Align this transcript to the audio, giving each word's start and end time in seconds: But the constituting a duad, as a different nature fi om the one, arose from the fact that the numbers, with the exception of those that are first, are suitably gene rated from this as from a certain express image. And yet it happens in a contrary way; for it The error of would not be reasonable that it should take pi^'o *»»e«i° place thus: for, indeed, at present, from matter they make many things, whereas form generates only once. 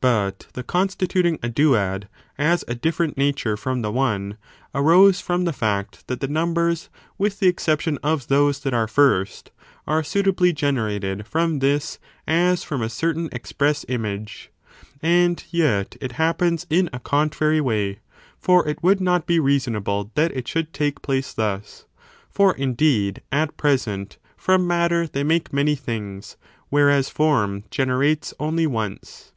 But 0.00 0.46
the 0.52 0.62
constituting 0.62 1.40
a 1.42 1.48
duad, 1.48 2.06
as 2.38 2.64
a 2.68 2.74
different 2.76 3.18
nature 3.18 3.56
fi 3.56 3.72
om 3.72 3.82
the 3.82 3.90
one, 3.90 4.38
arose 4.72 5.20
from 5.20 5.42
the 5.44 5.52
fact 5.52 6.06
that 6.06 6.20
the 6.20 6.28
numbers, 6.28 6.88
with 7.18 7.40
the 7.40 7.48
exception 7.48 7.98
of 8.00 8.28
those 8.28 8.60
that 8.60 8.72
are 8.74 8.86
first, 8.86 9.50
are 9.88 10.04
suitably 10.04 10.52
gene 10.52 10.78
rated 10.78 11.26
from 11.26 11.58
this 11.58 11.98
as 12.28 12.62
from 12.62 12.80
a 12.80 12.88
certain 12.88 13.28
express 13.32 13.84
image. 13.88 14.52
And 15.02 15.42
yet 15.50 15.96
it 16.00 16.12
happens 16.12 16.64
in 16.70 16.88
a 16.92 17.00
contrary 17.00 17.60
way; 17.60 17.98
for 18.38 18.60
it 18.60 18.62
The 18.64 18.68
error 18.68 18.76
of 18.78 18.82
would 18.84 19.00
not 19.00 19.26
be 19.26 19.40
reasonable 19.40 20.12
that 20.14 20.30
it 20.30 20.46
should 20.46 20.72
take 20.72 20.98
pi^'o 21.00 21.00
*»»e«i° 21.00 21.02
place 21.02 21.32
thus: 21.32 21.86
for, 22.30 22.54
indeed, 22.54 23.20
at 23.32 23.56
present, 23.56 24.16
from 24.36 24.64
matter 24.64 25.08
they 25.08 25.24
make 25.24 25.52
many 25.52 25.74
things, 25.74 26.36
whereas 26.68 27.08
form 27.08 27.64
generates 27.68 28.32
only 28.38 28.68
once. 28.68 29.32